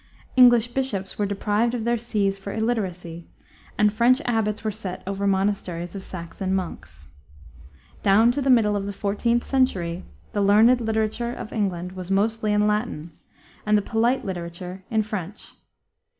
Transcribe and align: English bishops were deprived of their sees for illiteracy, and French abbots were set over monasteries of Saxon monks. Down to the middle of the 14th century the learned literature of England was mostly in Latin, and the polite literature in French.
English 0.35 0.69
bishops 0.69 1.19
were 1.19 1.27
deprived 1.27 1.75
of 1.75 1.83
their 1.83 1.95
sees 1.95 2.35
for 2.35 2.51
illiteracy, 2.51 3.27
and 3.77 3.93
French 3.93 4.19
abbots 4.25 4.63
were 4.63 4.71
set 4.71 5.03
over 5.05 5.27
monasteries 5.27 5.93
of 5.93 6.01
Saxon 6.03 6.55
monks. 6.55 7.09
Down 8.01 8.31
to 8.31 8.41
the 8.41 8.49
middle 8.49 8.75
of 8.75 8.87
the 8.87 8.93
14th 8.97 9.43
century 9.43 10.03
the 10.33 10.41
learned 10.41 10.81
literature 10.81 11.31
of 11.33 11.53
England 11.53 11.91
was 11.91 12.09
mostly 12.09 12.51
in 12.51 12.65
Latin, 12.65 13.11
and 13.63 13.77
the 13.77 13.83
polite 13.83 14.25
literature 14.25 14.83
in 14.89 15.03
French. 15.03 15.51